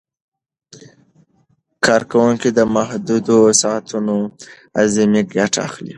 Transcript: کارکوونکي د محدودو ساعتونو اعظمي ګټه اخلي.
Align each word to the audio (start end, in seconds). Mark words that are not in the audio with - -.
کارکوونکي 1.85 2.49
د 2.57 2.59
محدودو 2.75 3.37
ساعتونو 3.61 4.15
اعظمي 4.79 5.21
ګټه 5.35 5.59
اخلي. 5.67 5.89